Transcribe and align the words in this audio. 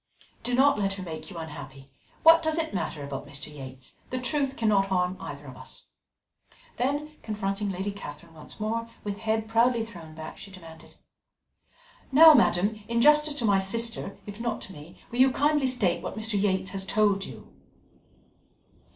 Do 0.41 0.55
not 0.55 0.79
let 0.79 0.93
her 0.93 1.03
make 1.03 1.29
you 1.29 1.37
unhappy. 1.37 1.87
What 2.23 2.41
does 2.41 2.57
it 2.57 2.73
matter 2.73 3.03
about 3.03 3.27
Mr. 3.27 3.55
Yates? 3.55 3.97
The 4.09 4.17
truth 4.19 4.57
cannot 4.57 4.87
harm 4.87 5.15
either 5.19 5.45
of 5.45 5.55
us." 5.55 5.85
Then, 6.77 7.11
confronting 7.21 7.69
Lady 7.69 7.91
Catherine 7.91 8.33
once 8.33 8.59
more, 8.59 8.89
with 9.03 9.19
head 9.19 9.47
proudly 9.47 9.85
thrown 9.85 10.15
back, 10.15 10.39
she 10.39 10.49
demanded: 10.49 10.95
"Now, 12.11 12.33
madam, 12.33 12.81
in 12.87 12.99
justice 12.99 13.35
to 13.35 13.45
my 13.45 13.59
sister, 13.59 14.17
if 14.25 14.39
not 14.39 14.59
to 14.61 14.73
me, 14.73 14.95
will 15.11 15.19
you 15.19 15.29
kindly 15.31 15.67
state 15.67 16.01
what 16.01 16.17
Mr. 16.17 16.33
Yates 16.33 16.69
has 16.71 16.83
told 16.83 17.23
you?" 17.23 17.53